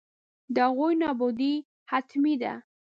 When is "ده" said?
2.41-2.53